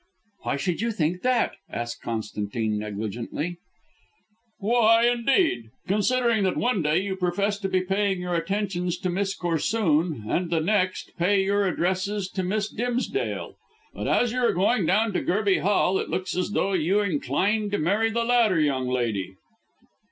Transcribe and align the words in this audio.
"Why 0.41 0.57
should 0.57 0.81
you 0.81 0.89
think 0.91 1.21
that?" 1.21 1.57
asked 1.69 2.01
Constantine 2.01 2.79
negligently. 2.79 3.57
"Why, 4.57 5.07
indeed! 5.07 5.69
Considering 5.87 6.41
that 6.43 6.57
one 6.57 6.81
day 6.81 7.03
you 7.03 7.15
profess 7.15 7.59
to 7.59 7.69
be 7.69 7.81
paying 7.81 8.25
attentions 8.25 8.97
to 8.97 9.11
Miss 9.11 9.37
Corsoon 9.37 10.23
and 10.27 10.49
the 10.49 10.59
next 10.59 11.11
pay 11.19 11.43
your 11.43 11.67
addresses 11.67 12.29
to 12.29 12.41
Miss 12.41 12.67
Dimsdale. 12.67 13.57
But 13.93 14.07
as 14.07 14.31
you 14.31 14.39
are 14.39 14.53
going 14.53 14.87
down 14.87 15.13
to 15.13 15.21
Gerby 15.21 15.59
Hall 15.61 15.99
it 15.99 16.09
looks 16.09 16.35
as 16.35 16.49
though 16.49 16.73
you 16.73 17.01
inclined 17.01 17.71
to 17.73 17.77
marry 17.77 18.09
the 18.09 18.25
latter 18.25 18.59
young 18.59 18.87
lady." 18.87 19.35